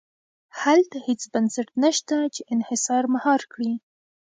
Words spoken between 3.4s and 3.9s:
کړي.